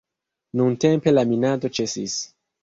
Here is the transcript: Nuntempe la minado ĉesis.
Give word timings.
Nuntempe 0.61 1.13
la 1.13 1.25
minado 1.33 1.73
ĉesis. 1.81 2.17